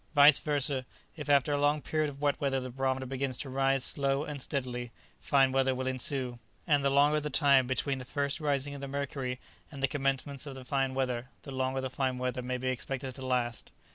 [0.15, 0.83] Vice versâ,
[1.15, 4.41] if after a long period of wet weather the barometer begins to rise slowly and
[4.41, 8.81] steadily, fine weather will ensue; and the longer the time between the first rising of
[8.81, 9.39] the mercury
[9.71, 13.13] and the commencement of the fine weather, the longer the fine weather may be expected
[13.13, 13.71] to last.